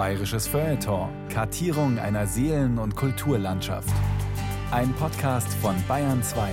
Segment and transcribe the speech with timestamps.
[0.00, 1.10] Bayerisches Feuilleton.
[1.28, 3.92] Kartierung einer Seelen- und Kulturlandschaft.
[4.70, 6.50] Ein Podcast von Bayern 2.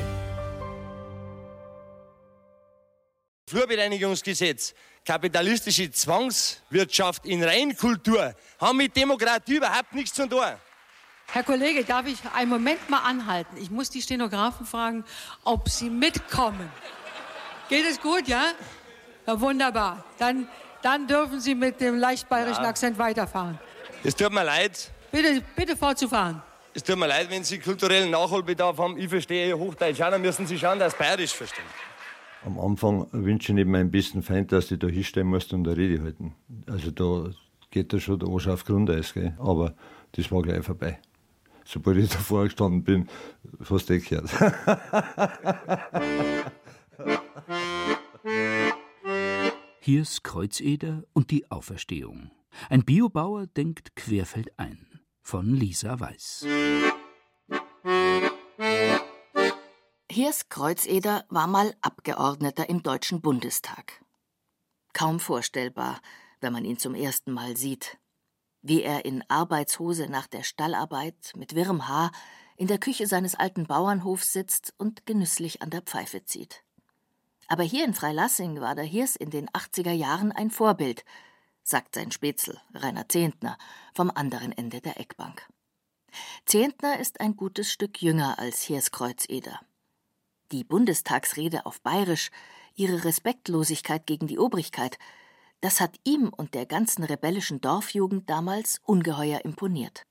[3.48, 4.74] Flurbereinigungsgesetz,
[5.06, 10.42] kapitalistische Zwangswirtschaft in Reinkultur haben mit Demokratie überhaupt nichts zu tun.
[11.28, 13.56] Herr Kollege, darf ich einen Moment mal anhalten?
[13.56, 15.06] Ich muss die Stenografen fragen,
[15.46, 16.70] ob sie mitkommen.
[17.70, 18.52] Geht es gut, ja?
[19.26, 20.04] ja wunderbar.
[20.20, 20.50] Dann,
[20.88, 22.70] dann dürfen Sie mit dem leicht bayerischen ja.
[22.70, 23.60] Akzent weiterfahren.
[24.06, 24.90] Es tut mir leid.
[25.12, 26.42] Bitte, bitte fortzufahren.
[26.74, 28.98] Es tut mir leid, wenn Sie kulturellen Nachholbedarf haben.
[28.98, 31.66] Ich verstehe Hochdeutsch auch, dann müssen Sie schauen, dass Sie Bayerisch verstehen.
[32.46, 35.76] Am Anfang wünsche ich nicht meinem besten Feind, dass du da hinstehen musst und eine
[35.76, 36.36] Rede halten.
[36.68, 37.32] Also da
[37.70, 39.36] geht da schon der Arsch auf Grundeis, gell?
[39.40, 39.74] aber
[40.14, 41.00] das war gleich vorbei.
[41.66, 43.10] Sobald ich davor gestanden bin,
[43.62, 44.30] fast eh gehört.
[49.88, 52.30] Hier ist Kreuzeder und die Auferstehung.
[52.70, 55.00] Ein Biobauer denkt querfeldein.
[55.22, 56.46] Von Lisa Weiß.
[60.12, 64.04] Hirs Kreuzeder war mal Abgeordneter im Deutschen Bundestag.
[64.92, 66.02] Kaum vorstellbar,
[66.42, 67.98] wenn man ihn zum ersten Mal sieht.
[68.62, 72.12] Wie er in Arbeitshose nach der Stallarbeit mit wirrem Haar
[72.58, 76.66] in der Küche seines alten Bauernhofs sitzt und genüsslich an der Pfeife zieht.
[77.48, 81.06] Aber hier in Freilassing war der Hirs in den 80er Jahren ein Vorbild,
[81.64, 83.58] sagt sein Spätzl, Rainer Zehntner,
[83.94, 85.48] vom anderen Ende der Eckbank.
[86.46, 89.60] Zehntner ist ein gutes Stück jünger als Hirs Kreuzeder.
[90.52, 92.32] Die Bundestagsrede auf Bayerisch,
[92.76, 94.98] ihre Respektlosigkeit gegen die Obrigkeit,
[95.62, 100.04] das hat ihm und der ganzen rebellischen Dorfjugend damals ungeheuer imponiert.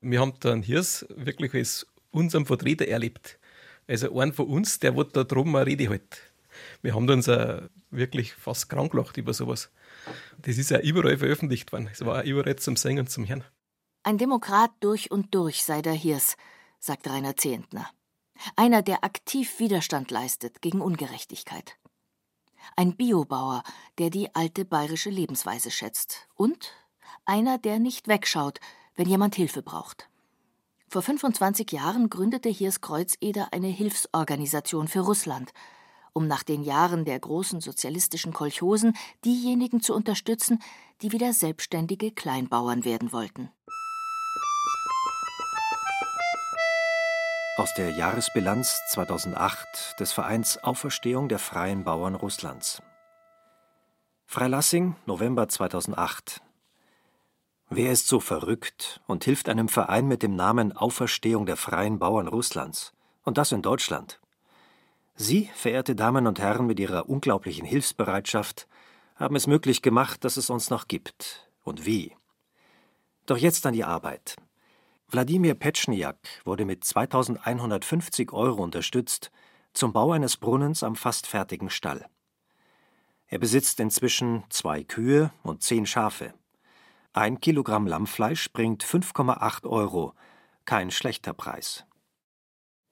[0.00, 3.38] Wir haben dann Hirs wirklich als unserem Vertreter erlebt.
[3.86, 6.29] Also einen von uns, der wird da drum eine Rede halt
[6.82, 7.28] wir haben uns
[7.90, 9.70] wirklich fast krank gelacht über sowas.
[10.38, 11.88] Das ist ja überall veröffentlicht worden.
[11.92, 13.44] Es war überall zum Singen und zum Hören.
[14.02, 16.36] Ein Demokrat durch und durch sei der Hirs,
[16.78, 17.88] sagt Rainer Zehntner.
[18.56, 21.76] Einer, der aktiv Widerstand leistet gegen Ungerechtigkeit.
[22.76, 23.62] Ein Biobauer,
[23.98, 26.28] der die alte bayerische Lebensweise schätzt.
[26.34, 26.72] Und
[27.26, 28.60] einer, der nicht wegschaut,
[28.96, 30.08] wenn jemand Hilfe braucht.
[30.88, 35.52] Vor 25 Jahren gründete Hirs Kreuzeder eine Hilfsorganisation für Russland–
[36.12, 40.60] um nach den Jahren der großen sozialistischen Kolchosen diejenigen zu unterstützen,
[41.02, 43.50] die wieder selbstständige Kleinbauern werden wollten.
[47.56, 52.82] Aus der Jahresbilanz 2008 des Vereins Auferstehung der Freien Bauern Russlands.
[54.24, 56.40] Freilassing, November 2008.
[57.68, 62.28] Wer ist so verrückt und hilft einem Verein mit dem Namen Auferstehung der Freien Bauern
[62.28, 62.92] Russlands?
[63.24, 64.20] Und das in Deutschland.
[65.22, 68.66] Sie, verehrte Damen und Herren, mit Ihrer unglaublichen Hilfsbereitschaft
[69.16, 71.46] haben es möglich gemacht, dass es uns noch gibt.
[71.62, 72.16] Und wie?
[73.26, 74.36] Doch jetzt an die Arbeit.
[75.08, 76.16] Wladimir Petschniak
[76.46, 79.30] wurde mit 2150 Euro unterstützt
[79.74, 82.06] zum Bau eines Brunnens am fast fertigen Stall.
[83.26, 86.32] Er besitzt inzwischen zwei Kühe und zehn Schafe.
[87.12, 90.14] Ein Kilogramm Lammfleisch bringt 5,8 Euro.
[90.64, 91.84] Kein schlechter Preis.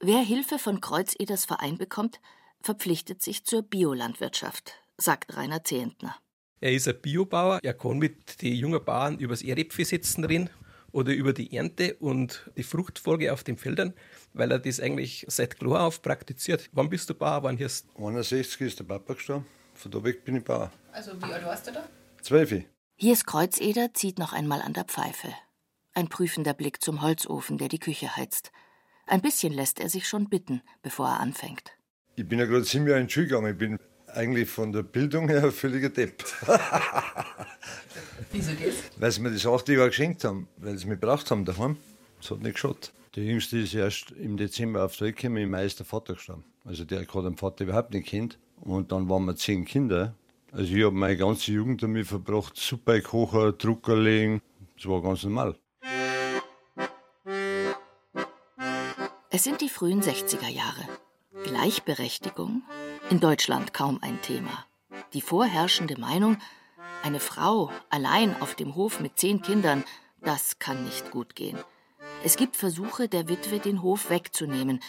[0.01, 2.21] Wer Hilfe von Kreuzeders Verein bekommt,
[2.61, 6.15] verpflichtet sich zur Biolandwirtschaft, sagt Rainer Zehentner.
[6.61, 10.51] Er ist ein Biobauer, er kann mit den jungen Bauern über das Erdäpfelsetzen reden
[10.93, 13.93] oder über die Ernte und die Fruchtfolge auf den Feldern,
[14.35, 16.71] weil er das eigentlich seit klar auf praktiziert.
[16.71, 17.43] Wann bist du Bauer?
[17.43, 20.71] Wann hast 61 ist der Papa gestorben, von da weg bin ich Bauer.
[20.93, 21.89] Also wie alt warst du da?
[22.23, 22.55] Zwölf.
[22.95, 25.35] Hier ist Kreuzeder, zieht noch einmal an der Pfeife.
[25.93, 28.53] Ein prüfender Blick zum Holzofen, der die Küche heizt.
[29.09, 31.73] Ein bisschen lässt er sich schon bitten, bevor er anfängt.
[32.17, 33.53] Ich bin ja gerade sieben Jahre in die Schule gegangen.
[33.53, 36.23] Ich bin eigentlich von der Bildung her ein völliger Depp.
[38.33, 38.75] Wieso das?
[38.99, 41.79] Weil sie mir das acht Jahre geschenkt haben, weil sie mich gebraucht haben daheim.
[42.21, 42.93] Das hat nicht geschaut.
[43.17, 46.13] Der Jüngste ist erst im Dezember auf die Welt gekommen, im Mai ist der Vater
[46.13, 46.45] gestorben.
[46.67, 48.39] Also der hat den Vater überhaupt nicht kennt.
[48.61, 50.15] Und dann waren wir zehn Kinder.
[50.53, 54.43] Also ich habe meine ganze Jugend damit verbracht, Suppe kochen, Drucker legen.
[54.77, 55.57] Das war ganz normal.
[59.39, 60.89] Es sind die frühen 60er Jahre.
[61.45, 62.65] Gleichberechtigung?
[63.09, 64.67] In Deutschland kaum ein Thema.
[65.13, 66.39] Die vorherrschende Meinung,
[67.05, 69.85] eine Frau allein auf dem Hof mit zehn Kindern,
[70.21, 71.57] das kann nicht gut gehen.
[72.25, 74.81] Es gibt Versuche, der Witwe den Hof wegzunehmen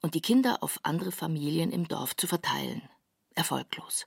[0.00, 2.88] und die Kinder auf andere Familien im Dorf zu verteilen.
[3.34, 4.06] Erfolglos.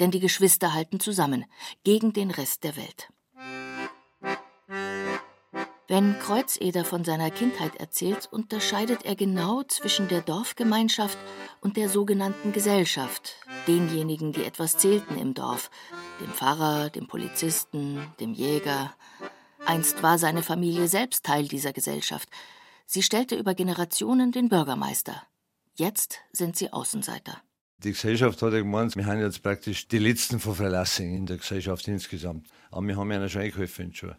[0.00, 1.44] Denn die Geschwister halten zusammen,
[1.84, 3.12] gegen den Rest der Welt.
[5.88, 11.16] Wenn Kreuzeder von seiner Kindheit erzählt, unterscheidet er genau zwischen der Dorfgemeinschaft
[11.60, 13.36] und der sogenannten Gesellschaft,
[13.68, 15.70] denjenigen, die etwas zählten im Dorf,
[16.20, 18.94] dem Pfarrer, dem Polizisten, dem Jäger.
[19.64, 22.28] Einst war seine Familie selbst Teil dieser Gesellschaft.
[22.84, 25.22] Sie stellte über Generationen den Bürgermeister.
[25.76, 27.40] Jetzt sind sie Außenseiter.
[27.84, 31.36] Die Gesellschaft hat ja gemeint, wir haben jetzt praktisch die letzten von Verlassung in der
[31.36, 32.48] Gesellschaft insgesamt.
[32.72, 34.16] Aber wir haben ja schon eingeholfen schon.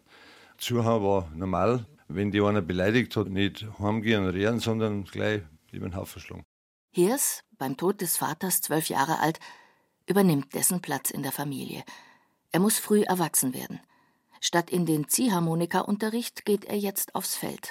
[0.58, 5.88] Zuhören war normal, wenn die einer beleidigt hat, nicht heimgehen und reden, sondern gleich über
[5.88, 6.44] den Haufen schlagen.
[6.90, 9.38] Hirs, beim Tod des Vaters zwölf Jahre alt,
[10.06, 11.84] übernimmt dessen Platz in der Familie.
[12.50, 13.80] Er muss früh erwachsen werden.
[14.40, 17.70] Statt in den Ziehharmonikaunterricht geht er jetzt aufs Feld.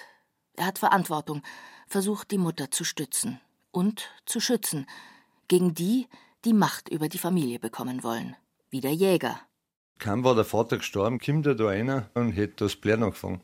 [0.54, 1.42] Er hat Verantwortung,
[1.88, 3.40] versucht die Mutter zu stützen
[3.72, 4.88] und zu schützen
[5.48, 6.08] gegen die,
[6.46, 8.36] die Macht über die Familie bekommen wollen,
[8.70, 9.40] wie der Jäger.
[10.00, 13.42] Kaum war der Vater gestorben, kommt er da einer und hätte das Blären angefangen.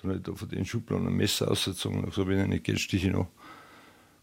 [0.00, 2.80] Dann hat er von den Schubladen ein Messer ausgezogen und so, wenn er nicht geht,
[2.80, 3.28] stich ich noch.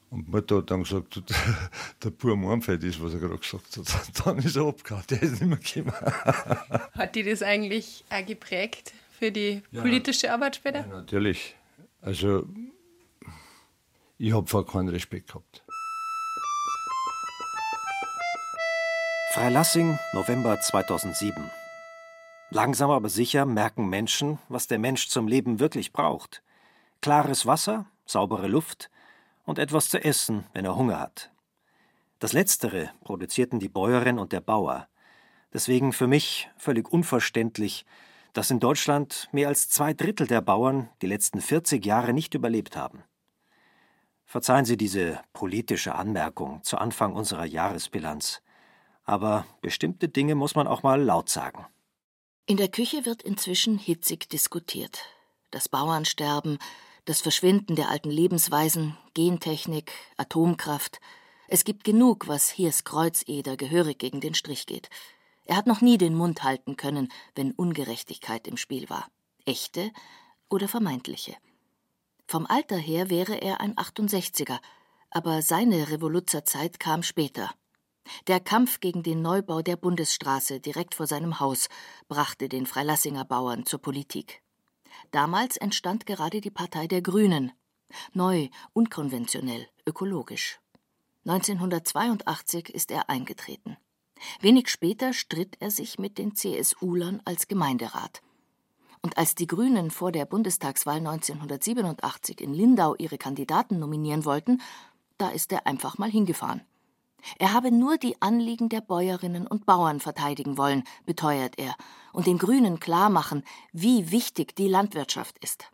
[0.09, 1.21] Und die Mutter hat dann gesagt, du,
[2.03, 4.25] der pure Mornfeld ist, was er gerade gesagt hat.
[4.25, 5.93] Dann ist er abgehauen, der ist nicht mehr gekommen.
[6.93, 10.79] Hat die das eigentlich auch geprägt für die politische ja, Arbeit später?
[10.79, 11.55] Ja, natürlich.
[12.01, 12.47] Also,
[14.17, 15.63] ich habe vor keinen Respekt gehabt.
[19.33, 21.58] Freilassing, November 2007.
[22.51, 26.41] Langsam aber sicher merken Menschen, was der Mensch zum Leben wirklich braucht.
[27.01, 28.89] Klares Wasser, saubere Luft
[29.45, 31.31] und etwas zu essen, wenn er Hunger hat.
[32.17, 34.87] Das Letztere produzierten die Bäuerin und der Bauer.
[35.53, 37.85] Deswegen für mich völlig unverständlich,
[38.33, 42.75] dass in Deutschland mehr als zwei Drittel der Bauern die letzten 40 Jahre nicht überlebt
[42.75, 43.03] haben.
[44.25, 48.41] Verzeihen Sie diese politische Anmerkung zu Anfang unserer Jahresbilanz
[49.09, 51.65] aber bestimmte Dinge muss man auch mal laut sagen.
[52.49, 55.03] In der Küche wird inzwischen hitzig diskutiert.
[55.51, 56.57] Das Bauernsterben,
[57.05, 60.99] das Verschwinden der alten Lebensweisen, Gentechnik, Atomkraft.
[61.47, 64.89] Es gibt genug, was Hiers Kreuzeder gehörig gegen den Strich geht.
[65.45, 69.11] Er hat noch nie den Mund halten können, wenn Ungerechtigkeit im Spiel war.
[69.45, 69.91] Echte
[70.49, 71.35] oder vermeintliche.
[72.25, 74.57] Vom Alter her wäre er ein 68er,
[75.11, 77.51] aber seine Revoluzerzeit kam später,
[78.27, 81.69] der Kampf gegen den Neubau der Bundesstraße direkt vor seinem Haus
[82.07, 84.41] brachte den Freilassinger Bauern zur Politik.
[85.11, 87.51] Damals entstand gerade die Partei der Grünen.
[88.13, 90.59] Neu, unkonventionell, ökologisch.
[91.25, 93.77] 1982 ist er eingetreten.
[94.41, 98.21] Wenig später stritt er sich mit den CSU-Lern als Gemeinderat.
[99.01, 104.61] Und als die Grünen vor der Bundestagswahl 1987 in Lindau ihre Kandidaten nominieren wollten,
[105.17, 106.61] da ist er einfach mal hingefahren.
[107.37, 111.75] Er habe nur die Anliegen der Bäuerinnen und Bauern verteidigen wollen, beteuert er,
[112.13, 115.65] und den Grünen klarmachen, wie wichtig die Landwirtschaft ist.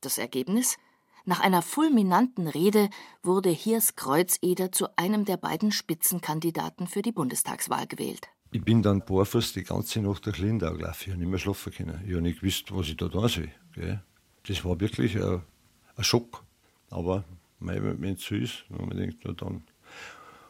[0.00, 0.76] Das Ergebnis?
[1.24, 2.88] Nach einer fulminanten Rede
[3.22, 8.28] wurde Hiers Kreuzeder zu einem der beiden Spitzenkandidaten für die Bundestagswahl gewählt.
[8.52, 11.00] Ich bin dann barfuß die ganze Nacht durch Lindau gelaufen.
[11.00, 12.00] Ich habe nicht mehr schlafen können.
[12.06, 13.50] Ich habe nicht gewusst, was ich da tun soll.
[14.46, 15.42] Das war wirklich ein,
[15.98, 16.44] Schock.
[16.90, 17.24] Aber
[17.58, 19.64] wenn es so ist, man denkt, dann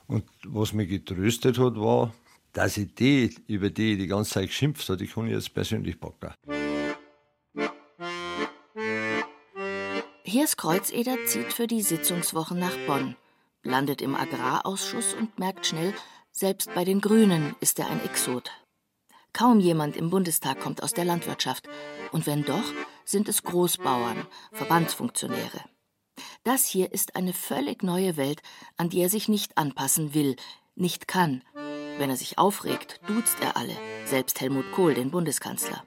[0.09, 2.15] und was mich getröstet hat, war,
[2.53, 5.53] dass ich die, über die ich die ganze Zeit geschimpft habe, die kann ich jetzt
[5.53, 6.33] persönlich packen.
[10.25, 13.17] Hiers Kreuzeder zieht für die Sitzungswochen nach Bonn,
[13.63, 15.95] landet im Agrarausschuss und merkt schnell,
[16.33, 18.51] selbst bei den Grünen ist er ein Exot.
[19.37, 21.69] Kaum jemand im Bundestag kommt aus der Landwirtschaft.
[22.11, 22.65] Und wenn doch,
[23.05, 25.61] sind es Großbauern, Verbandsfunktionäre.
[26.47, 28.41] Das hier ist eine völlig neue Welt,
[28.77, 30.37] an die er sich nicht anpassen will,
[30.77, 31.43] nicht kann.
[31.99, 33.73] Wenn er sich aufregt, duzt er alle,
[34.05, 35.83] selbst Helmut Kohl, den Bundeskanzler.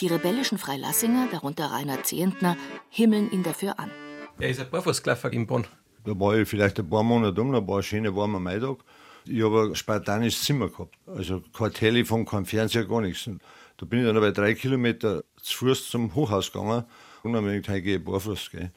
[0.00, 2.58] Die rebellischen Freilassinger, darunter Rainer Zehentner,
[2.90, 3.90] himmeln ihn dafür an.
[4.38, 5.66] Er ist ein Barfußklaffer in Bonn.
[6.04, 8.84] Da war ich vielleicht ein paar Monate um, da war ein schöner warmer Maitag.
[9.24, 10.94] Ich habe ein spartanisches Zimmer gehabt.
[11.06, 13.26] Also kein Telefon, kein Fernseher, gar nichts.
[13.26, 13.40] Und
[13.78, 16.84] da bin ich dann bei drei Kilometer zu Fuß zum Hochhaus gegangen
[17.22, 18.50] und dann habe ich gedacht, hey, gehe barfuß.
[18.50, 18.72] Gell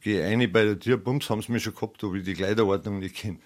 [0.00, 2.98] gehe eine bei der Tür, bums, haben sie mich schon gehabt, ob ich die Kleiderordnung
[2.98, 3.38] nicht kenne.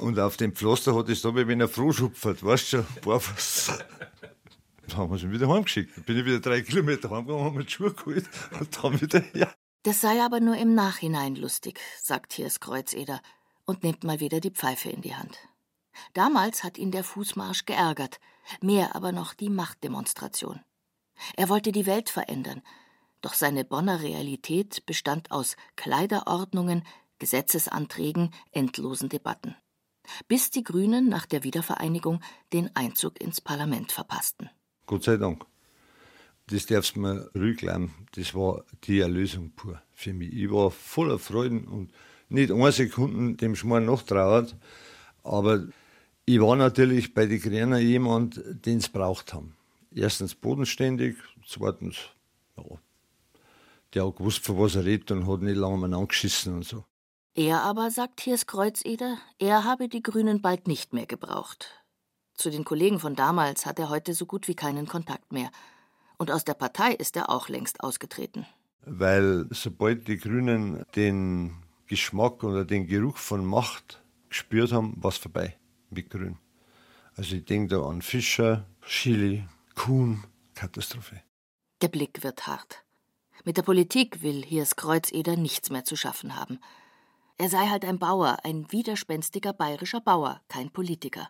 [0.00, 2.86] Und auf dem Pflaster hat es da, wie wenn er froh schupfert, weißt du schon,
[3.02, 3.72] barfuß.
[4.88, 5.96] Dann haben wir sie wieder heimgeschickt.
[5.96, 9.20] Dann bin ich wieder drei Kilometer heimgegangen, haben mir die Schuhe geholt und dann wieder
[9.20, 9.54] her.
[9.84, 13.20] Das sei aber nur im Nachhinein lustig, sagt Hiers Kreuzeder
[13.64, 15.38] und nimmt mal wieder die Pfeife in die Hand.
[16.14, 18.18] Damals hat ihn der Fußmarsch geärgert,
[18.60, 20.60] mehr aber noch die Machtdemonstration.
[21.36, 22.62] Er wollte die Welt verändern,
[23.22, 26.84] doch seine Bonner Realität bestand aus Kleiderordnungen,
[27.18, 29.56] Gesetzesanträgen, endlosen Debatten.
[30.28, 32.20] Bis die Grünen nach der Wiedervereinigung
[32.52, 34.50] den Einzug ins Parlament verpassten.
[34.86, 35.46] Gott sei Dank.
[36.48, 37.94] Das darfst du mir rückgleiben.
[38.16, 40.32] Das war die Erlösung pur für mich.
[40.32, 41.92] Ich war voller Freuden und
[42.28, 44.56] nicht eine Sekunde dem Schmarrn noch trauert.
[45.22, 45.68] Aber
[46.24, 49.56] ich war natürlich bei den Grünen jemand, den es braucht haben.
[49.94, 51.96] Erstens bodenständig, zweitens.
[53.94, 56.84] Der hat gewusst, von was er redet und hat nicht lange mal angeschissen und so.
[57.34, 61.82] Er aber, sagt Hiers Kreuzeder, er habe die Grünen bald nicht mehr gebraucht.
[62.34, 65.50] Zu den Kollegen von damals hat er heute so gut wie keinen Kontakt mehr.
[66.18, 68.46] Und aus der Partei ist er auch längst ausgetreten.
[68.84, 71.56] Weil sobald die Grünen den
[71.86, 75.56] Geschmack oder den Geruch von Macht gespürt haben, war es vorbei
[75.90, 76.38] mit Grün.
[77.16, 79.44] Also ich denke da an Fischer, Chili,
[79.74, 81.22] Kuhn, Katastrophe.
[81.80, 82.81] Der Blick wird hart.
[83.44, 86.60] Mit der Politik will Hiers Kreuzeder nichts mehr zu schaffen haben.
[87.38, 91.28] Er sei halt ein Bauer, ein widerspenstiger bayerischer Bauer, kein Politiker.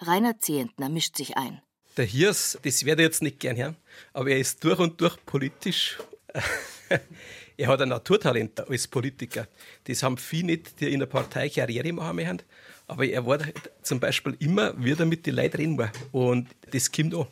[0.00, 1.60] Rainer Zehentner mischt sich ein.
[1.96, 3.76] Der Hirs, das werde ich jetzt nicht gern hören,
[4.12, 5.98] aber er ist durch und durch politisch.
[7.56, 9.48] er hat ein Naturtalent als Politiker.
[9.84, 12.42] Das haben viele nicht, die in der Partei Karriere machen möchten.
[12.86, 13.40] Aber er war
[13.82, 15.90] zum Beispiel immer wieder mit den Leuten reden.
[16.12, 17.26] Und das kommt an.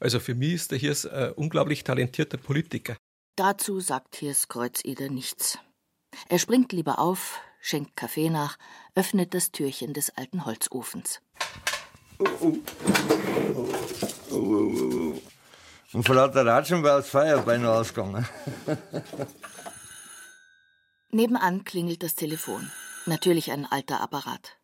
[0.00, 2.96] Also für mich ist der Hirs ein unglaublich talentierter Politiker.
[3.36, 5.58] Dazu sagt Hirs Kreuzeder nichts.
[6.28, 8.56] Er springt lieber auf, schenkt Kaffee nach,
[8.94, 11.20] öffnet das Türchen des alten Holzofens.
[12.20, 12.56] Oh, oh.
[14.30, 15.20] Oh, oh,
[15.92, 18.28] Und vor lauter Ratschen war das Feuer beinahe ausgegangen.
[21.10, 22.70] Nebenan klingelt das Telefon.
[23.06, 24.58] Natürlich ein alter Apparat.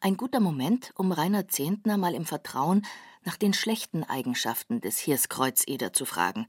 [0.00, 2.86] Ein guter Moment, um Rainer Zehntner mal im Vertrauen
[3.24, 6.46] nach den schlechten Eigenschaften des Hirskreuzeder zu fragen.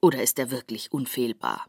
[0.00, 1.66] Oder ist er wirklich unfehlbar?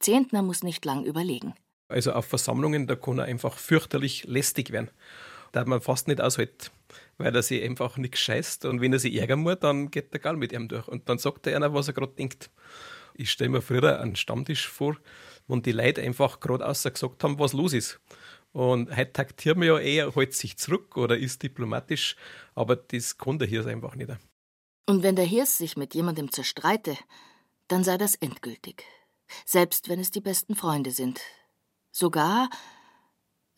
[0.00, 1.54] Zehntner muss nicht lang überlegen.
[1.88, 4.90] Also auf Versammlungen, da kann er einfach fürchterlich lästig werden.
[5.52, 6.70] Da hat man fast nicht aushalten,
[7.18, 8.64] weil er sich einfach nichts scheißt.
[8.64, 10.88] Und wenn er sich ärgern muss, dann geht der Gall mit ihm durch.
[10.88, 12.50] Und dann sagt er einer, was er gerade denkt.
[13.14, 14.96] Ich stelle mir früher einen Stammtisch vor,
[15.46, 18.00] wo die Leute einfach gerade außer gesagt haben, was los ist.
[18.52, 22.16] Und heute taktieren wir ja eher, hält sich zurück oder ist diplomatisch,
[22.54, 24.10] aber das kann der Hirs einfach nicht.
[24.86, 26.96] Und wenn der Hirs sich mit jemandem zerstreite,
[27.68, 28.84] dann sei das endgültig.
[29.46, 31.20] Selbst wenn es die besten Freunde sind.
[31.90, 32.50] Sogar.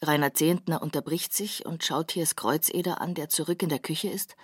[0.03, 4.37] Rainer Zehntner unterbricht sich und schaut Hirs Kreuzeder an, der zurück in der Küche ist.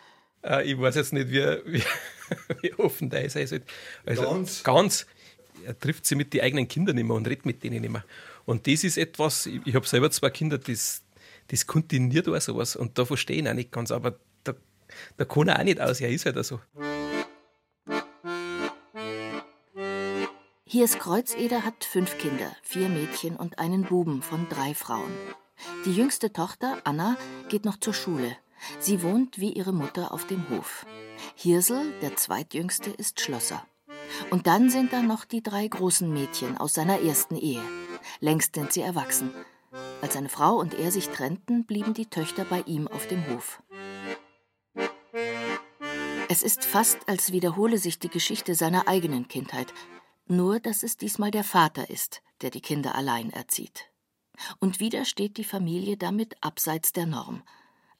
[0.42, 1.82] Äh, ich weiß jetzt nicht, wie, wie,
[2.62, 3.36] wie offen der ist.
[3.36, 3.58] Also,
[4.06, 4.62] ganz.
[4.62, 5.06] Ganz.
[5.64, 8.04] Er trifft sie mit den eigenen Kindern immer und redet mit denen immer.
[8.46, 11.02] Und das ist etwas, ich, ich habe selber zwei Kinder, das,
[11.48, 12.76] das kontinuiert auch sowas.
[12.76, 13.90] Und da verstehe ich ihn auch nicht ganz.
[13.90, 14.54] Aber da,
[15.18, 16.60] da kann er auch nicht aus, er ist halt so.
[20.72, 25.10] Hiers Kreuzeder hat fünf Kinder, vier Mädchen und einen Buben von drei Frauen.
[25.84, 27.16] Die jüngste Tochter, Anna,
[27.48, 28.36] geht noch zur Schule.
[28.78, 30.86] Sie wohnt wie ihre Mutter auf dem Hof.
[31.34, 33.66] Hirsel, der zweitjüngste, ist Schlosser.
[34.30, 37.64] Und dann sind da noch die drei großen Mädchen aus seiner ersten Ehe.
[38.20, 39.34] Längst sind sie erwachsen.
[40.02, 43.60] Als seine Frau und er sich trennten, blieben die Töchter bei ihm auf dem Hof.
[46.28, 49.74] Es ist fast, als wiederhole sich die Geschichte seiner eigenen Kindheit,
[50.30, 53.90] nur dass es diesmal der Vater ist, der die Kinder allein erzieht.
[54.58, 57.42] Und wieder steht die Familie damit abseits der Norm.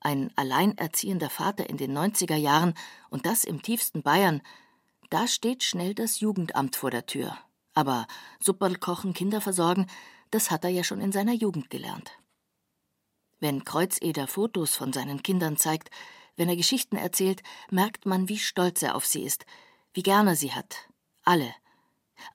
[0.00, 2.75] Ein alleinerziehender Vater in den 90er Jahren
[3.10, 4.40] und das im tiefsten Bayern,
[5.10, 7.37] da steht schnell das Jugendamt vor der Tür.
[7.75, 8.06] Aber
[8.40, 9.87] Supperl kochen, Kinder versorgen,
[10.30, 12.12] das hat er ja schon in seiner Jugend gelernt.
[13.40, 15.90] Wenn Kreuzeder Fotos von seinen Kindern zeigt,
[16.37, 19.44] wenn er Geschichten erzählt, merkt man, wie stolz er auf sie ist,
[19.92, 20.88] wie gern er sie hat.
[21.25, 21.54] Alle.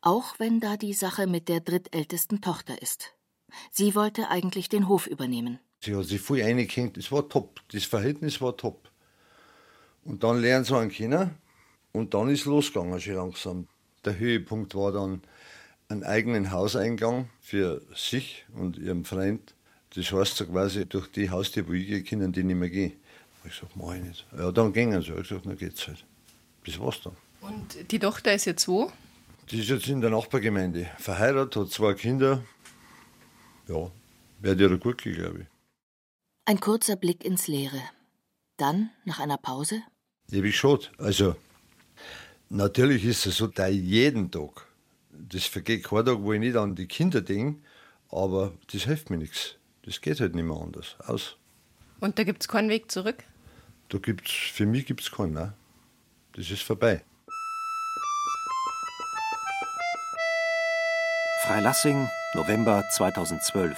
[0.01, 3.13] Auch wenn da die Sache mit der drittältesten Tochter ist.
[3.72, 5.60] Sie wollte eigentlich den Hof übernehmen.
[5.82, 8.89] Sie hat sich voll eingehängt, das war top, das Verhältnis war top.
[10.04, 11.32] Und dann lernen sie einen kennen
[11.92, 13.68] und dann ist losgegangen schon langsam.
[14.04, 15.22] Der Höhepunkt war dann
[15.89, 19.54] einen eigenen Hauseingang für sich und ihren Freund.
[19.96, 22.94] Das heißt so quasi, durch die Haustür, wo ich gehe, können die nicht mehr gehen.
[23.46, 24.25] Ich gesagt, mach ich nicht.
[24.38, 25.13] Ja, dann gingen sie.
[25.13, 26.04] Ich gesagt, dann geht's halt.
[26.65, 27.15] Das war's dann.
[27.42, 28.92] Und die Tochter ist jetzt wo?
[29.50, 30.90] Die ist jetzt in der Nachbargemeinde.
[30.98, 32.44] Verheiratet, hat zwei Kinder.
[33.68, 33.92] Ja,
[34.40, 35.48] wäre ihr gut gehen, glaube ich.
[36.46, 37.82] Ein kurzer Blick ins Leere.
[38.58, 39.82] Dann, nach einer Pause,
[40.32, 40.88] Ewig schade.
[40.98, 41.36] Also,
[42.50, 44.68] natürlich ist es so, da jeden Tag,
[45.12, 47.62] das vergeht kein Tag, wo ich nicht an die Kinder denke,
[48.10, 49.56] aber das hilft mir nichts.
[49.84, 50.96] Das geht halt nicht mehr anders.
[51.06, 51.38] Aus.
[52.00, 53.24] Und da gibt es keinen Weg zurück?
[53.90, 55.34] Da gibt's, für mich gibt es keinen.
[55.34, 55.54] Ne?
[56.34, 57.04] Das ist vorbei.
[61.46, 63.78] Freilassing, November 2012.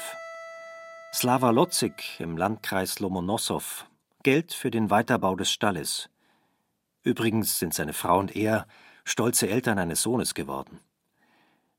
[1.13, 3.83] Slava Lotzig im Landkreis Lomonossow.
[4.23, 6.09] Geld für den Weiterbau des Stalles.
[7.03, 8.67] Übrigens sind seine Frau und er
[9.03, 10.79] stolze Eltern eines Sohnes geworden.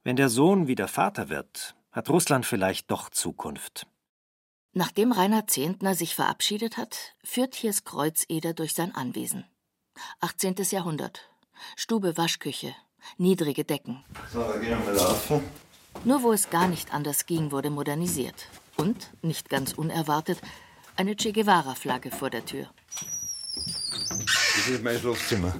[0.05, 3.87] Wenn der Sohn wieder Vater wird, hat Russland vielleicht doch Zukunft.
[4.75, 9.47] Nachdem Rainer Zehntner sich verabschiedet hat, führt Hiers Kreuzeder durch sein Anwesen.
[10.21, 10.55] 18.
[10.71, 11.31] Jahrhundert.
[11.77, 12.75] Stube, Waschküche.
[13.17, 14.05] niedrige Decken.
[14.31, 15.68] So, dann gehen wir mal laufen.
[16.05, 18.47] Nur wo es gar nicht anders ging, wurde modernisiert.
[18.77, 20.41] Und, nicht ganz unerwartet,
[20.97, 22.69] eine Che Guevara-Flagge vor der Tür.
[23.55, 25.55] Das ist mein Schlafzimmer.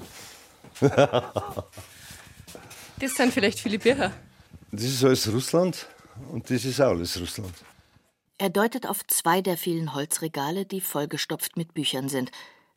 [3.01, 4.13] Das sind vielleicht viele Bücher.
[4.73, 5.87] Das ist alles Russland
[6.33, 7.55] und das ist auch alles Russland.
[8.39, 12.31] Er deutet auf zwei der vielen Holzregale, die vollgestopft mit Büchern sind.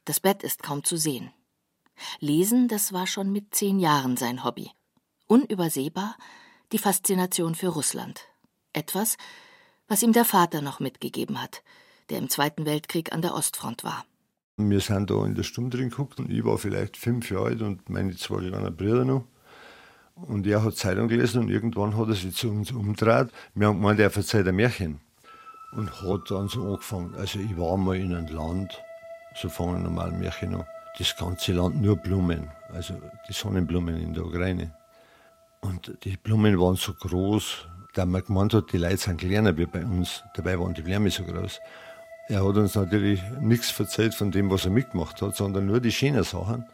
[0.06, 1.32] Das Bett ist kaum zu sehen.
[2.20, 4.72] Lesen, das war schon mit zehn Jahren sein Hobby.
[5.28, 6.16] Unübersehbar
[6.72, 8.28] die Faszination für Russland.
[8.74, 9.18] Etwas,
[9.88, 11.64] was ihm der Vater noch mitgegeben hat,
[12.10, 14.06] der im Zweiten Weltkrieg an der Ostfront war.
[14.58, 17.62] Wir sind da in der Stunde drin geguckt und ich war vielleicht fünf Jahre alt
[17.62, 19.26] und meine zwei kleinen Brüder noch.
[20.16, 23.30] Und er hat Zeitung gelesen und irgendwann hat er sich zu uns umgedreht.
[23.56, 25.00] Wir haben gemeint, er verzeiht ein Märchen.
[25.74, 27.16] Und hat dann so angefangen.
[27.16, 28.82] Also ich war mal in einem Land,
[29.36, 30.66] so fangen normal Märchen an.
[30.98, 32.94] Das ganze Land nur Blumen, also
[33.28, 34.76] die Sonnenblumen in der Ukraine.
[35.62, 39.66] Und die Blumen waren so groß, da man gemeint hat, die Leute sind kleiner wie
[39.66, 40.24] bei uns.
[40.36, 41.60] Dabei waren die Blumen so groß.
[42.28, 45.92] Er hat uns natürlich nichts erzählt von dem, was er mitgemacht hat, sondern nur die
[45.92, 46.66] schönen Sachen.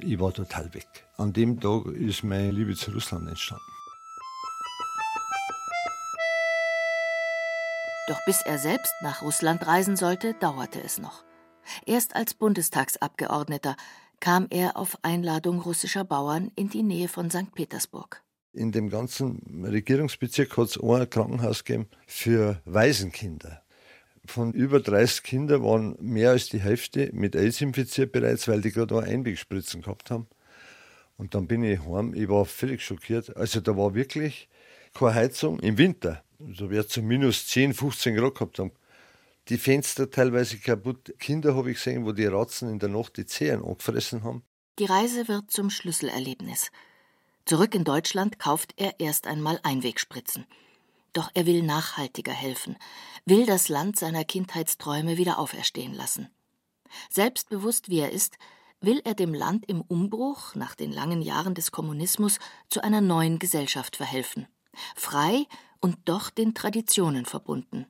[0.00, 0.86] Ich war total weg.
[1.16, 3.64] An dem Tag ist meine Liebe zu Russland entstanden.
[8.08, 11.24] Doch bis er selbst nach Russland reisen sollte, dauerte es noch.
[11.84, 13.76] Erst als Bundestagsabgeordneter
[14.20, 17.54] kam er auf Einladung russischer Bauern in die Nähe von St.
[17.54, 18.22] Petersburg.
[18.52, 23.62] In dem ganzen Regierungsbezirk hat es ein Krankenhaus gegeben für Waisenkinder.
[24.24, 28.72] Von über 30 Kindern waren mehr als die Hälfte mit AIDS infiziert bereits, weil die
[28.72, 30.26] gerade Einwegspritzen gehabt haben.
[31.16, 33.36] Und dann bin ich heim, ich war völlig schockiert.
[33.36, 34.48] Also da war wirklich
[34.94, 36.22] keine Heizung im Winter.
[36.52, 38.72] So wird zu minus 10, 15 Grad gehabt haben.
[39.48, 41.14] Die Fenster teilweise kaputt.
[41.20, 44.42] Kinder habe ich gesehen, wo die Ratzen in der Nacht die Zehen angefressen haben.
[44.78, 46.70] Die Reise wird zum Schlüsselerlebnis.
[47.44, 50.46] Zurück in Deutschland kauft er erst einmal Einwegspritzen.
[51.12, 52.76] Doch er will nachhaltiger helfen,
[53.24, 56.28] will das Land seiner Kindheitsträume wieder auferstehen lassen.
[57.08, 58.36] Selbstbewusst wie er ist,
[58.80, 63.38] will er dem Land im Umbruch nach den langen Jahren des Kommunismus zu einer neuen
[63.38, 64.48] Gesellschaft verhelfen.
[64.96, 65.46] Frei
[65.80, 67.86] und doch den Traditionen verbunden.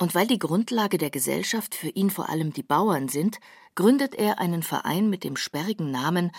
[0.00, 3.38] Und weil die Grundlage der Gesellschaft für ihn vor allem die Bauern sind,
[3.74, 6.32] gründet er einen Verein mit dem sperrigen Namen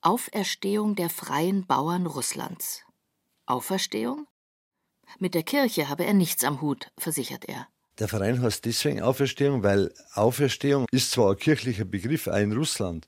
[0.00, 2.82] Auferstehung der freien Bauern Russlands.
[3.46, 4.26] Auferstehung?
[5.20, 7.68] Mit der Kirche habe er nichts am Hut, versichert er.
[8.00, 13.06] Der Verein heißt deswegen Auferstehung, weil Auferstehung ist zwar ein kirchlicher Begriff in Russland,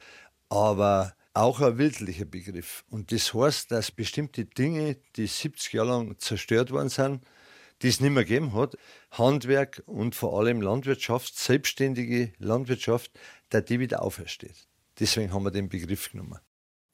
[0.48, 2.84] aber auch ein weltlicher Begriff.
[2.88, 7.24] Und das heißt, dass bestimmte Dinge, die 70 Jahre lang zerstört worden sind,
[7.83, 8.77] die es nicht mehr gegeben hat,
[9.11, 13.12] Handwerk und vor allem Landwirtschaft, selbstständige Landwirtschaft,
[13.53, 14.69] der die wieder aufersteht.
[14.99, 16.41] Deswegen haben wir den Begriff genommen.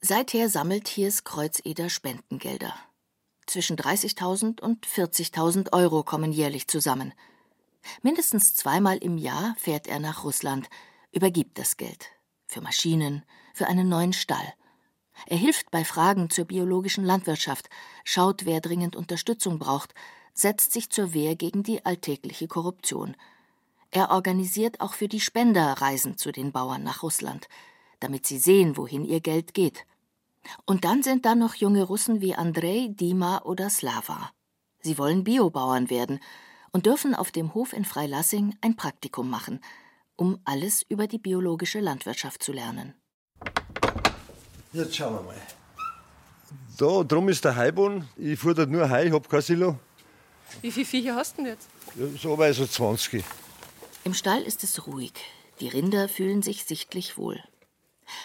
[0.01, 2.75] Seither sammelt Hiers Kreuzeder Spendengelder.
[3.47, 7.13] Zwischen 30.000 und 40.000 Euro kommen jährlich zusammen.
[8.01, 10.69] Mindestens zweimal im Jahr fährt er nach Russland,
[11.11, 12.07] übergibt das Geld.
[12.47, 14.53] Für Maschinen, für einen neuen Stall.
[15.27, 17.69] Er hilft bei Fragen zur biologischen Landwirtschaft,
[18.03, 19.93] schaut, wer dringend Unterstützung braucht,
[20.35, 23.15] setzt sich zur Wehr gegen die alltägliche Korruption.
[23.89, 27.47] Er organisiert auch für die Spender Reisen zu den Bauern nach Russland,
[28.01, 29.85] damit sie sehen, wohin ihr Geld geht.
[30.65, 34.31] Und dann sind da noch junge Russen wie Andrei, Dima oder Slava.
[34.81, 36.19] Sie wollen Biobauern werden
[36.71, 39.61] und dürfen auf dem Hof in Freilassing ein Praktikum machen,
[40.17, 42.93] um alles über die biologische Landwirtschaft zu lernen.
[44.73, 45.41] Jetzt schauen wir mal.
[46.77, 48.07] Da drum ist der Heuboden.
[48.17, 49.79] Ich fuhr dort nur Heu, ich habe kein Silo.
[50.61, 51.67] Wie viele Viecher hast du denn jetzt?
[51.95, 53.23] Ja, so bei so 20.
[54.03, 55.13] Im Stall ist es ruhig.
[55.59, 57.41] Die Rinder fühlen sich sichtlich wohl.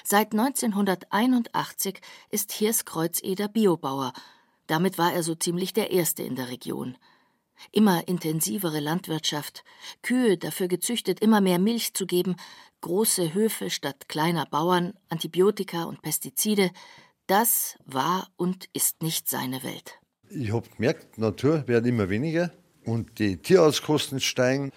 [0.05, 4.13] Seit 1981 ist Hirs Kreuzeder Biobauer.
[4.67, 6.97] Damit war er so ziemlich der Erste in der Region.
[7.73, 9.65] Immer intensivere Landwirtschaft,
[10.03, 12.37] Kühe dafür gezüchtet, immer mehr Milch zu geben,
[12.81, 16.71] große Höfe statt kleiner Bauern, Antibiotika und Pestizide,
[17.27, 20.00] das war und ist nicht seine Welt.
[20.33, 22.53] Ich habe gemerkt, Natur wird immer weniger
[22.85, 24.71] und die Tierarztkosten steigen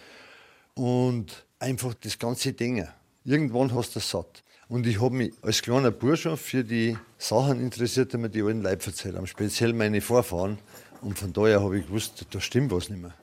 [0.74, 2.88] und einfach das ganze Ding.
[3.24, 4.44] Irgendwann hast du es satt.
[4.68, 8.64] Und ich habe mich als kleiner Bursche für die Sachen interessiert, die mir die alten
[8.64, 10.58] Leute erzählt haben, speziell meine Vorfahren.
[11.02, 13.14] Und von daher habe ich gewusst, da stimmt was nicht mehr.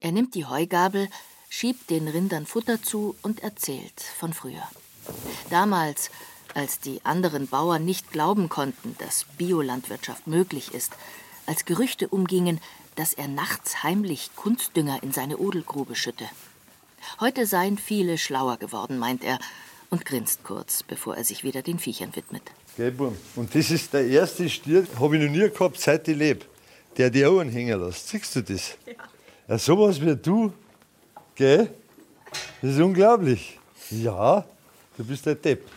[0.00, 1.08] Er nimmt die Heugabel,
[1.50, 4.66] schiebt den Rindern Futter zu und erzählt von früher.
[5.50, 6.10] Damals,
[6.54, 10.92] als die anderen Bauern nicht glauben konnten, dass Biolandwirtschaft möglich ist,
[11.46, 12.60] als Gerüchte umgingen,
[12.96, 16.24] dass er nachts heimlich Kunstdünger in seine Odelgrube schütte.
[17.20, 19.38] Heute seien viele schlauer geworden, meint er,
[19.90, 22.42] und grinst kurz, bevor er sich wieder den Viechern widmet.
[22.76, 23.16] Gelbwurm.
[23.36, 26.44] Und das ist der erste Stier, habe ich noch nie gehabt, seit ich lebe,
[26.96, 28.08] der die Augen hängen lässt.
[28.08, 28.76] Siehst du das?
[28.84, 28.92] Ja.
[29.48, 30.52] ja sowas wie du,
[31.34, 31.72] gell?
[32.60, 33.58] Das ist unglaublich.
[33.90, 34.44] Ja,
[34.96, 35.66] du bist der Depp.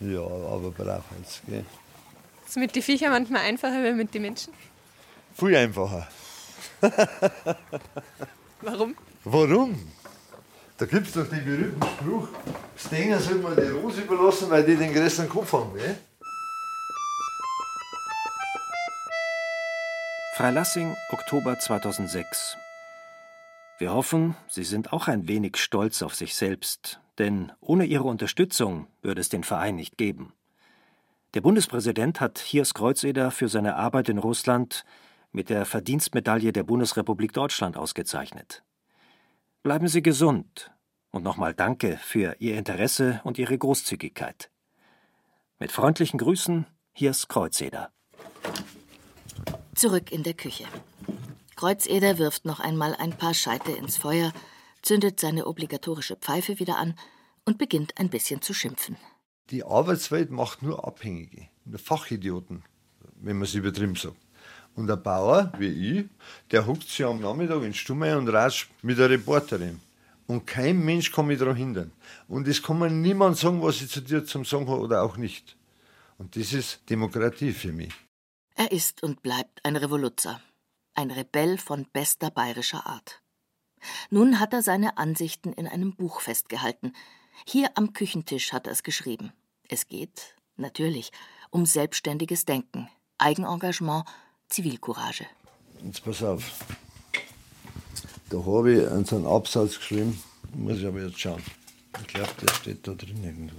[0.00, 1.64] Ja, aber braucht es, gell?
[2.54, 4.52] Ist mit den Viechern manchmal einfacher als mit den Menschen?
[5.36, 6.06] Viel einfacher.
[8.60, 8.94] Warum?
[9.24, 9.92] Warum?
[10.78, 12.28] Da gibt es doch den berühmten Spruch,
[12.76, 15.74] das Ding soll man die Rose überlassen, weil die den größeren Kopf haben.
[15.74, 15.96] Gell?
[20.36, 22.56] Freilassing, Oktober 2006.
[23.78, 28.86] Wir hoffen, Sie sind auch ein wenig stolz auf sich selbst, denn ohne Ihre Unterstützung
[29.02, 30.34] würde es den Verein nicht geben.
[31.34, 34.84] Der Bundespräsident hat Hiers Kreuzeder für seine Arbeit in Russland
[35.32, 38.62] mit der Verdienstmedaille der Bundesrepublik Deutschland ausgezeichnet.
[39.64, 40.70] Bleiben Sie gesund
[41.10, 44.48] und nochmal danke für Ihr Interesse und Ihre Großzügigkeit.
[45.58, 47.90] Mit freundlichen Grüßen, Hiers Kreuzeder.
[49.74, 50.66] Zurück in der Küche.
[51.56, 54.32] Kreuzeder wirft noch einmal ein paar Scheite ins Feuer,
[54.82, 56.94] zündet seine obligatorische Pfeife wieder an
[57.44, 58.96] und beginnt ein bisschen zu schimpfen.
[59.50, 62.64] Die Arbeitswelt macht nur Abhängige, nur Fachidioten,
[63.16, 64.16] wenn man es übertrieben sagt.
[64.74, 66.06] Und ein Bauer wie ich,
[66.50, 69.80] der huckt sich am Nachmittag in Stumme und ratscht mit der Reporterin.
[70.26, 71.92] Und kein Mensch kann mich daran hindern.
[72.28, 75.16] Und es kann mir niemand sagen, was ich zu dir zum Sagen habe oder auch
[75.16, 75.56] nicht.
[76.18, 77.92] Und das ist Demokratie für mich.
[78.56, 80.40] Er ist und bleibt ein Revoluzer.
[80.94, 83.20] Ein Rebell von bester bayerischer Art.
[84.10, 86.94] Nun hat er seine Ansichten in einem Buch festgehalten.
[87.46, 89.32] Hier am Küchentisch hat er es geschrieben.
[89.68, 91.10] Es geht, natürlich,
[91.50, 94.04] um selbstständiges Denken, Eigenengagement
[94.48, 95.26] Zivilcourage.
[95.84, 96.64] Jetzt pass auf.
[98.30, 100.22] Da habe ich einen so einen Absatz geschrieben,
[100.54, 101.42] muss ich aber jetzt schauen.
[102.00, 103.56] Ich glaube, der steht da drin irgendwo.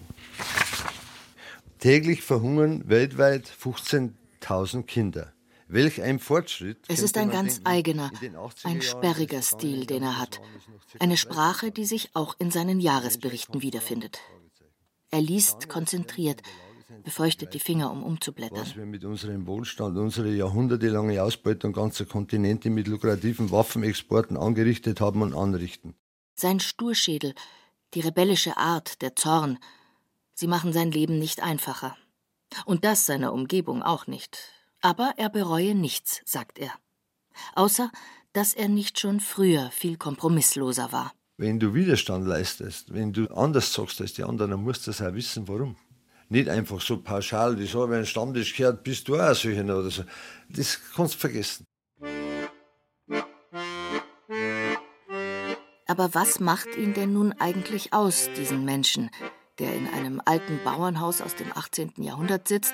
[1.80, 5.35] Täglich verhungern weltweit 15.000 Kinder.
[5.68, 6.78] Welch ein Fortschritt.
[6.88, 8.12] Es ist ein ganz denken, eigener,
[8.64, 10.40] ein sperriger Stil, den er hat.
[11.00, 14.20] Eine Sprache, die sich auch in seinen Jahresberichten wiederfindet.
[15.10, 16.42] Er liest konzentriert,
[17.04, 18.60] befeuchtet die Finger, um umzublättern.
[18.60, 25.22] Was wir mit unserem Wohlstand, unsere jahrhundertelange Ausbeutung ganzer Kontinente mit lukrativen Waffenexporten angerichtet haben
[25.22, 25.96] und anrichten.
[26.36, 27.34] Sein Sturschädel,
[27.94, 29.58] die rebellische Art, der Zorn,
[30.34, 31.98] sie machen sein Leben nicht einfacher.
[32.66, 34.55] Und das seiner Umgebung auch nicht.
[34.86, 36.72] Aber er bereue nichts, sagt er.
[37.56, 37.90] Außer,
[38.34, 41.12] dass er nicht schon früher viel kompromissloser war.
[41.38, 45.02] Wenn du Widerstand leistest, wenn du anders sagst als die anderen, dann musst du es
[45.02, 45.76] auch wissen, warum
[46.30, 49.90] nicht einfach so pauschal, die so, wenn ein Stammtisch gehört, bist du auch solcher oder
[49.90, 50.04] so.
[50.50, 51.66] Das kannst du vergessen.
[55.88, 59.10] Aber was macht ihn denn nun eigentlich aus, diesen Menschen,
[59.58, 61.94] der in einem alten Bauernhaus aus dem 18.
[62.04, 62.74] Jahrhundert sitzt,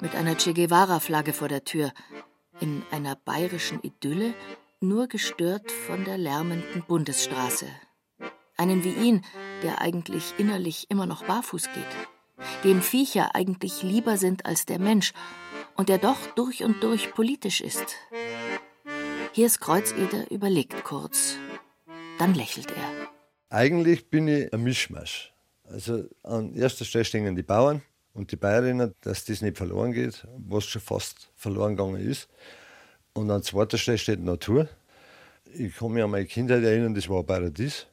[0.00, 1.92] mit einer Che Guevara-Flagge vor der Tür,
[2.60, 4.34] in einer bayerischen Idylle,
[4.80, 7.66] nur gestört von der lärmenden Bundesstraße.
[8.56, 9.24] Einen wie ihn,
[9.62, 12.08] der eigentlich innerlich immer noch barfuß geht
[12.64, 15.12] dem Viecher eigentlich lieber sind als der Mensch
[15.76, 17.96] und der doch durch und durch politisch ist.
[19.32, 21.36] Hier ist Kreuzeder überlegt kurz.
[22.18, 23.08] Dann lächelt er.
[23.50, 25.32] Eigentlich bin ich ein Mischmasch.
[25.64, 27.82] Also an erster Stelle stehen die Bauern
[28.18, 32.28] und die Bayerinnen, dass das nicht verloren geht, was schon fast verloren gegangen ist.
[33.12, 34.68] Und an zweiter Stelle steht Natur.
[35.54, 37.86] Ich kann mich an meine Kindheit erinnern, das war ein Paradies.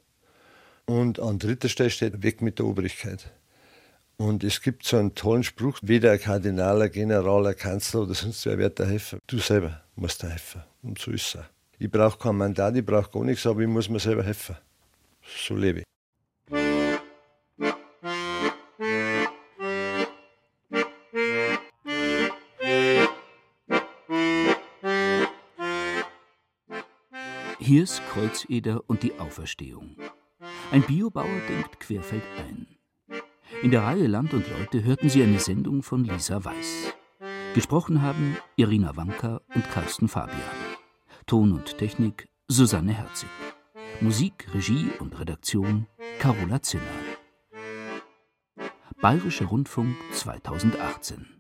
[0.88, 3.32] Und an dritter Stelle steht Weg mit der Obrigkeit.
[4.18, 8.16] Und es gibt so einen tollen Spruch, weder ein Kardinal, ein General, ein Kanzler oder
[8.16, 9.20] sonst wer wird da helfen.
[9.28, 10.64] Du selber musst da helfen.
[10.82, 11.46] Und so ist es auch.
[11.78, 14.56] Ich brauche kein Mandat, ich brauche gar nichts, aber ich muss mir selber helfen.
[15.46, 15.86] So lebe ich.
[27.66, 29.96] Hier ist Kreuzeder und die Auferstehung.
[30.72, 32.68] Ein Biobauer denkt querfeldein.
[33.64, 36.94] In der Reihe Land und Leute hörten Sie eine Sendung von Lisa Weiß.
[37.56, 40.38] Gesprochen haben Irina Wanka und Carsten Fabian.
[41.26, 43.30] Ton und Technik Susanne Herzig.
[44.00, 45.88] Musik, Regie und Redaktion
[46.20, 46.84] Carola Zinner.
[49.02, 51.35] Bayerischer Rundfunk 2018